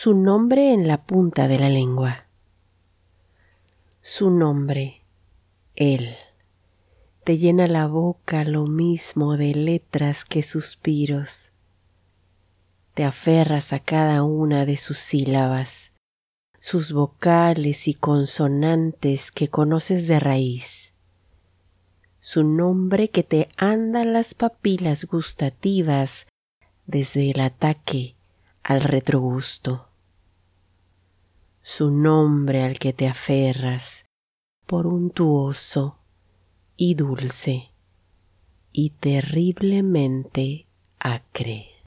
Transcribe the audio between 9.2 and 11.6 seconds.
de letras que suspiros.